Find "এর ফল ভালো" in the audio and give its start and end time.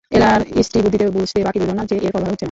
1.97-2.25